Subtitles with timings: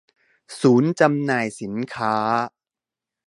[0.59, 2.15] ศูนย์จำหน่ายสินค้า